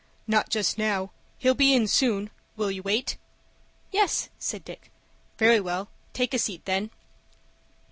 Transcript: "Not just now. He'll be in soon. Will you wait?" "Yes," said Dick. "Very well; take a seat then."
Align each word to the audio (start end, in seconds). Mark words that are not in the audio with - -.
"Not 0.25 0.49
just 0.49 0.79
now. 0.79 1.11
He'll 1.37 1.53
be 1.53 1.75
in 1.75 1.85
soon. 1.87 2.31
Will 2.55 2.71
you 2.71 2.81
wait?" 2.81 3.17
"Yes," 3.91 4.29
said 4.39 4.65
Dick. 4.65 4.89
"Very 5.37 5.59
well; 5.59 5.89
take 6.11 6.33
a 6.33 6.39
seat 6.39 6.65
then." 6.65 6.89